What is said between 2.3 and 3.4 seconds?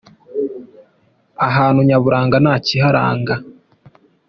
nta kiharanga